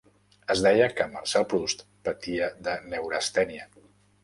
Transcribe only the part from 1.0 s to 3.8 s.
Marcel Proust patia de neurastènia.